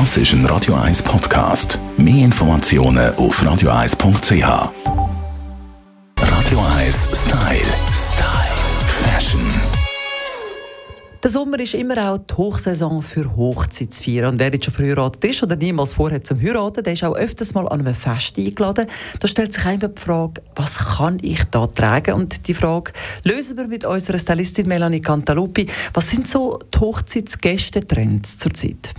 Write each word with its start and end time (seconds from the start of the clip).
Das 0.00 0.16
ist 0.16 0.32
ein 0.32 0.44
Radio 0.46 0.74
1 0.74 1.04
Podcast. 1.04 1.78
Mehr 1.96 2.24
Informationen 2.24 3.14
auf 3.14 3.40
radio1.ch. 3.40 4.42
Radio 6.18 6.58
1 6.78 7.08
Style. 7.12 7.60
Style. 7.92 8.56
Fashion. 9.04 9.40
Der 11.22 11.30
Sommer 11.30 11.60
ist 11.60 11.74
immer 11.74 12.10
auch 12.10 12.18
die 12.18 12.34
Hochsaison 12.34 13.02
für 13.02 13.36
Hochzeitsfeiern. 13.36 14.32
Und 14.32 14.40
wer 14.40 14.52
jetzt 14.52 14.64
schon 14.64 14.74
verheiratet 14.74 15.24
ist 15.26 15.44
oder 15.44 15.54
niemals 15.54 15.92
vorhat 15.92 16.26
zum 16.26 16.40
Heiraten, 16.40 16.82
der 16.82 16.94
ist 16.94 17.04
auch 17.04 17.14
öfters 17.14 17.54
mal 17.54 17.68
an 17.68 17.78
einem 17.78 17.94
Fest 17.94 18.36
eingeladen. 18.36 18.88
Da 19.20 19.28
stellt 19.28 19.52
sich 19.52 19.64
einfach 19.64 19.90
die 19.96 20.02
Frage, 20.02 20.42
was 20.56 20.76
kann 20.76 21.20
ich 21.22 21.44
da 21.52 21.68
tragen? 21.68 22.14
Und 22.14 22.48
die 22.48 22.54
Frage 22.54 22.90
lösen 23.22 23.56
wir 23.56 23.68
mit 23.68 23.84
unserer 23.84 24.18
Stylistin 24.18 24.66
Melanie 24.66 25.00
Cantaluppi. 25.00 25.68
Was 25.92 26.10
sind 26.10 26.26
so 26.26 26.58
die 26.74 26.80
Hochzeitsgäste-Trends 26.80 28.38
zurzeit? 28.38 28.92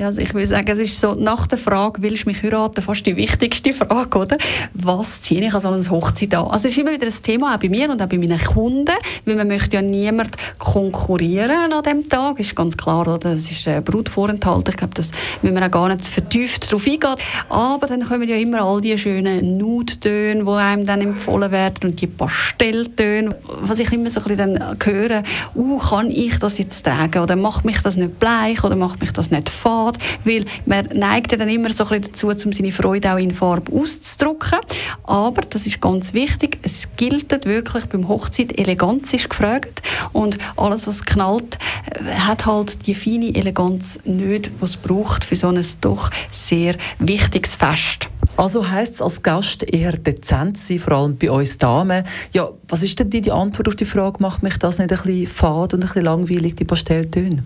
Ja, 0.00 0.06
also 0.06 0.22
ich 0.22 0.32
würde 0.32 0.46
sagen, 0.46 0.66
es 0.68 0.78
ist 0.78 0.98
so 0.98 1.14
nach 1.14 1.46
der 1.46 1.58
Frage, 1.58 2.00
willst 2.00 2.24
du 2.24 2.30
mich 2.30 2.42
heiraten, 2.42 2.80
fast 2.80 3.04
die 3.04 3.16
wichtigste 3.16 3.74
Frage, 3.74 4.18
oder? 4.18 4.38
Was 4.72 5.20
ziehe 5.20 5.46
ich 5.46 5.52
an 5.52 5.60
so 5.60 5.68
einer 5.68 5.90
Hochzeit 5.90 6.34
an? 6.34 6.46
Also 6.46 6.68
es 6.68 6.72
ist 6.72 6.78
immer 6.78 6.92
wieder 6.92 7.06
ein 7.06 7.22
Thema, 7.22 7.54
auch 7.54 7.58
bei 7.58 7.68
mir 7.68 7.90
und 7.90 8.00
auch 8.00 8.06
bei 8.06 8.16
meinen 8.16 8.38
Kunden, 8.38 8.94
weil 9.26 9.36
man 9.36 9.46
möchte 9.46 9.76
ja 9.76 9.82
niemand 9.82 10.30
konkurrieren 10.58 11.72
an 11.72 11.82
dem 11.82 12.08
Tag, 12.08 12.40
ist 12.40 12.56
ganz 12.56 12.78
klar, 12.78 13.02
oder? 13.02 13.18
Das 13.18 13.50
ist 13.50 13.68
ein 13.68 13.84
Brutvorenthalten, 13.84 14.70
ich 14.70 14.76
glaube, 14.78 14.94
das 14.94 15.10
müssen 15.42 15.54
wir 15.54 15.66
auch 15.66 15.70
gar 15.70 15.88
nicht 15.88 16.06
vertieft 16.06 16.68
darauf 16.68 16.86
eingehen. 16.86 17.16
Aber 17.50 17.86
dann 17.86 18.02
kommen 18.02 18.26
ja 18.26 18.36
immer 18.36 18.62
all 18.62 18.80
die 18.80 18.96
schönen 18.96 19.58
Nude-Töne, 19.58 20.44
die 20.44 20.50
einem 20.50 20.86
dann 20.86 21.02
empfohlen 21.02 21.50
werden 21.50 21.90
und 21.90 22.00
die 22.00 22.06
Pastelltöne, 22.06 23.36
was 23.60 23.78
ich 23.78 23.92
immer 23.92 24.08
so 24.08 24.20
ein 24.20 24.34
bisschen 24.34 24.54
dann 24.54 24.76
höre, 24.82 25.22
uh, 25.54 25.78
kann 25.78 26.10
ich 26.10 26.38
das 26.38 26.56
jetzt 26.56 26.84
tragen 26.84 27.22
oder 27.22 27.36
macht 27.36 27.66
mich 27.66 27.82
das 27.82 27.96
nicht 27.96 28.18
bleich 28.18 28.64
oder 28.64 28.76
macht 28.76 29.00
mich 29.00 29.12
das 29.12 29.30
nicht 29.30 29.50
fad? 29.50 29.69
Geht, 29.70 30.24
weil 30.24 30.44
man 30.66 30.98
neigt 30.98 31.38
dann 31.38 31.48
immer 31.48 31.70
so 31.70 31.86
ein 31.88 32.02
dazu, 32.02 32.28
um 32.28 32.52
seine 32.52 32.72
Freude 32.72 33.12
auch 33.12 33.18
in 33.18 33.30
Farbe 33.30 33.72
auszudrücken. 33.72 34.60
Aber, 35.04 35.42
das 35.42 35.66
ist 35.66 35.80
ganz 35.80 36.14
wichtig, 36.14 36.58
es 36.62 36.88
gilt 36.96 37.30
wirklich 37.44 37.86
beim 37.86 38.08
Hochzeit, 38.08 38.58
Eleganz 38.58 39.12
ist 39.12 39.30
gefragt 39.30 39.82
und 40.12 40.38
alles, 40.56 40.86
was 40.86 41.04
knallt, 41.04 41.58
äh, 41.94 42.14
hat 42.14 42.46
halt 42.46 42.86
die 42.86 42.94
feine 42.94 43.34
Eleganz 43.34 44.00
nicht, 44.04 44.50
was 44.60 44.70
es 44.70 44.76
braucht 44.76 45.24
für 45.24 45.36
so 45.36 45.48
ein 45.48 45.64
doch 45.80 46.10
sehr 46.30 46.76
wichtiges 46.98 47.54
Fest. 47.54 48.08
Also 48.40 48.70
heisst 48.70 48.94
es 48.94 49.02
als 49.02 49.22
Gast 49.22 49.70
eher 49.70 49.92
dezent 49.92 50.56
sein, 50.56 50.78
vor 50.78 50.94
allem 50.94 51.18
bei 51.18 51.30
uns 51.30 51.58
Damen. 51.58 52.04
Ja, 52.32 52.48
was 52.68 52.82
ist 52.82 52.98
denn 52.98 53.10
die, 53.10 53.30
Antwort 53.30 53.68
auf 53.68 53.76
die 53.76 53.84
Frage, 53.84 54.22
macht 54.22 54.42
mich 54.42 54.56
das 54.56 54.78
nicht 54.78 54.90
ein 54.90 54.96
bisschen 54.96 55.26
fad 55.26 55.74
und 55.74 55.82
ein 55.82 55.88
bisschen 55.88 56.06
langweilig, 56.06 56.54
die 56.54 56.64
Pastelltöne? 56.64 57.44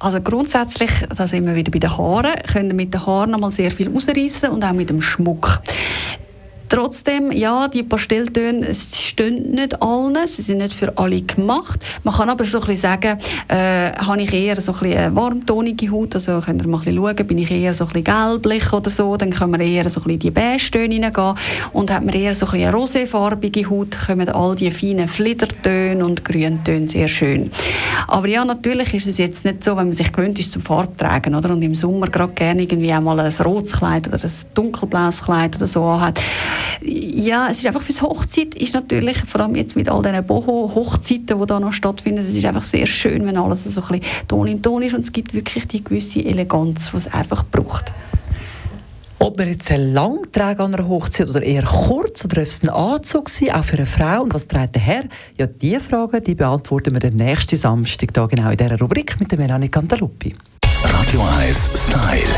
Also 0.00 0.20
grundsätzlich, 0.20 0.90
da 1.16 1.28
sind 1.28 1.46
wir 1.46 1.54
wieder 1.54 1.70
bei 1.70 1.78
den 1.78 1.96
Haaren, 1.96 2.34
können 2.52 2.74
mit 2.74 2.92
den 2.92 3.06
Haaren 3.06 3.30
noch 3.30 3.38
mal 3.38 3.52
sehr 3.52 3.70
viel 3.70 3.94
ausreißen 3.94 4.50
und 4.50 4.64
auch 4.64 4.72
mit 4.72 4.90
dem 4.90 5.00
Schmuck. 5.00 5.60
Trotzdem, 6.68 7.32
ja, 7.32 7.66
die 7.68 7.82
Pastelltöne 7.82 8.74
stehen 8.74 9.52
nicht 9.52 9.80
allen, 9.82 10.26
sie 10.26 10.42
sind 10.42 10.58
nicht 10.58 10.74
für 10.74 10.96
alle 10.98 11.22
gemacht. 11.22 11.80
Man 12.04 12.14
kann 12.14 12.28
aber 12.28 12.44
so 12.44 12.58
ein 12.58 12.66
bisschen 12.66 12.82
sagen, 12.82 13.18
äh, 13.48 13.92
habe 13.92 14.20
ich 14.20 14.32
eher 14.32 14.60
so 14.60 14.72
ein 14.72 14.78
bisschen 14.78 14.98
eine 14.98 15.16
warmtonige 15.16 15.90
Haut, 15.90 16.14
also 16.14 16.40
könnt 16.40 16.60
ihr 16.60 16.68
mal 16.68 16.78
ein 16.78 16.84
bisschen 16.84 17.02
schauen, 17.02 17.26
bin 17.26 17.38
ich 17.38 17.50
eher 17.50 17.72
so 17.72 17.84
ein 17.84 17.92
bisschen 17.92 18.04
gelblich 18.04 18.70
oder 18.72 18.90
so, 18.90 19.16
dann 19.16 19.30
können 19.30 19.58
wir 19.58 19.60
eher 19.60 19.88
so 19.88 20.00
ein 20.00 20.04
bisschen 20.04 20.10
in 20.10 20.18
die 20.18 20.30
Beige-Töne 20.30 20.94
hineingehen 20.94 21.34
und 21.72 21.90
hat 21.90 22.04
man 22.04 22.14
eher 22.14 22.34
so 22.34 22.44
ein 22.46 22.52
bisschen 22.52 22.68
eine 22.68 22.76
roséfarbige 22.76 23.70
Haut, 23.70 23.96
kommen 24.06 24.28
all 24.28 24.54
die 24.54 24.70
feinen 24.70 25.08
Fliedertöne 25.08 26.04
und 26.04 26.22
Grüntöne 26.22 26.86
sehr 26.86 27.08
schön. 27.08 27.50
Aber 28.08 28.28
ja, 28.28 28.44
natürlich 28.44 28.92
ist 28.92 29.06
es 29.06 29.16
jetzt 29.16 29.46
nicht 29.46 29.64
so, 29.64 29.70
wenn 29.70 29.86
man 29.86 29.92
sich 29.92 30.12
gewöhnt 30.12 30.38
ist 30.38 30.52
zum 30.52 30.60
Farbtragen, 30.60 31.34
oder? 31.34 31.50
Und 31.50 31.62
im 31.62 31.74
Sommer 31.74 32.08
gerade 32.08 32.34
gerne 32.34 32.62
irgendwie 32.62 32.92
einmal 32.92 33.18
ein 33.20 33.32
rotes 33.42 33.72
Kleid 33.72 34.06
oder 34.08 34.22
ein 34.22 34.30
dunkelblaues 34.54 35.24
Kleid 35.24 35.56
oder 35.56 35.66
so 35.66 35.98
hat 35.98 36.20
ja, 36.82 37.48
es 37.50 37.58
ist 37.58 37.66
einfach 37.66 37.82
fürs 37.82 38.02
Hochzeit 38.02 38.54
ist 38.54 38.74
natürlich, 38.74 39.18
vor 39.18 39.40
allem 39.40 39.56
jetzt 39.56 39.76
mit 39.76 39.88
all 39.88 40.02
diesen 40.02 40.24
Boho-Hochzeiten, 40.24 41.40
die 41.40 41.46
da 41.46 41.60
noch 41.60 41.72
stattfinden, 41.72 42.24
es 42.24 42.34
ist 42.34 42.44
einfach 42.44 42.62
sehr 42.62 42.86
schön, 42.86 43.26
wenn 43.26 43.36
alles 43.36 43.64
so 43.64 43.80
ein 43.80 44.00
bisschen 44.00 44.26
Ton 44.28 44.46
in 44.46 44.62
Ton 44.62 44.82
ist 44.82 44.94
und 44.94 45.00
es 45.00 45.12
gibt 45.12 45.34
wirklich 45.34 45.66
die 45.68 45.82
gewisse 45.82 46.24
Eleganz, 46.24 46.90
die 46.90 46.96
es 46.96 47.12
einfach 47.12 47.44
braucht. 47.44 47.92
Ob 49.20 49.36
man 49.36 49.48
jetzt 49.48 49.68
lang 49.70 50.30
tragen 50.32 50.60
an 50.60 50.74
einer 50.74 50.88
Hochzeit 50.88 51.28
oder 51.28 51.42
eher 51.42 51.64
kurz 51.64 52.24
oder 52.24 52.42
ob 52.42 52.46
es 52.46 52.62
ein 52.62 52.68
Anzug 52.68 53.28
sein, 53.28 53.50
auch 53.50 53.64
für 53.64 53.78
eine 53.78 53.86
Frau 53.86 54.22
und 54.22 54.32
was 54.32 54.46
trägt 54.46 54.76
der 54.76 54.82
Herr? 54.82 55.04
Ja, 55.36 55.46
diese 55.46 55.80
Fragen 55.80 56.22
die 56.22 56.36
beantworten 56.36 56.94
wir 56.94 57.00
den 57.00 57.16
nächsten 57.16 57.56
Samstag 57.56 58.14
da 58.14 58.26
genau 58.26 58.50
in 58.50 58.56
dieser 58.56 58.78
Rubrik 58.78 59.18
mit 59.18 59.32
der 59.32 59.38
Melanie 59.38 59.68
Cantaluppi. 59.68 60.36
Radio 60.84 61.22
1 61.40 61.70
Style. 61.74 62.22
Style. 62.22 62.37